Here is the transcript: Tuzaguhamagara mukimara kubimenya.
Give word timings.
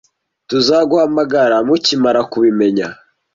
Tuzaguhamagara 0.49 1.57
mukimara 1.67 2.21
kubimenya. 2.31 2.87